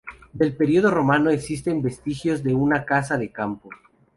[0.33, 3.69] Del período romano existen vestigios de una casa de campo.